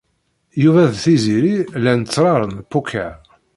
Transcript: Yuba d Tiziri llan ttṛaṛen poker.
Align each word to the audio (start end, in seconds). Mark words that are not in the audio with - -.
Yuba 0.63 0.83
d 0.91 0.93
Tiziri 1.03 1.55
llan 1.81 2.01
ttṛaṛen 2.01 2.53
poker. 2.71 3.13